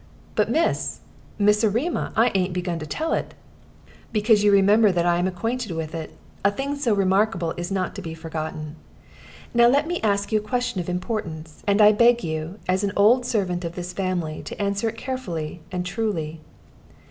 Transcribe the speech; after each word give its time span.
"But, 0.33 0.49
Miss 0.49 1.01
Miss 1.37 1.63
Erma, 1.63 2.11
I 2.15 2.31
ain't 2.33 2.53
begun 2.53 2.79
to 2.79 2.87
tell 2.87 3.13
it." 3.13 3.35
"Because 4.11 4.43
you 4.43 4.51
remember 4.51 4.91
that 4.91 5.05
I 5.05 5.19
am 5.19 5.27
acquainted 5.27 5.73
with 5.73 5.93
it. 5.93 6.09
A 6.43 6.49
thing 6.49 6.75
so 6.75 6.95
remarkable 6.95 7.53
is 7.55 7.71
not 7.71 7.93
to 7.93 8.01
be 8.01 8.15
forgotten. 8.15 8.77
Now 9.53 9.67
let 9.67 9.85
me 9.85 10.01
ask 10.01 10.31
you 10.31 10.39
a 10.39 10.43
question 10.43 10.81
of 10.81 10.89
importance; 10.89 11.61
and 11.67 11.79
I 11.83 11.91
beg 11.91 12.23
you, 12.23 12.57
as 12.67 12.83
an 12.83 12.93
old 12.95 13.27
servant 13.27 13.63
of 13.63 13.75
this 13.75 13.93
family, 13.93 14.41
to 14.41 14.59
answer 14.59 14.89
it 14.89 14.97
carefully 14.97 15.61
and 15.71 15.85
truly. 15.85 16.41